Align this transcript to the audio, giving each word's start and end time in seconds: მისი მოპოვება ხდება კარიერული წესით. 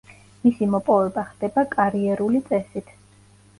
მისი 0.45 0.67
მოპოვება 0.75 1.25
ხდება 1.27 1.67
კარიერული 1.77 2.43
წესით. 2.51 2.93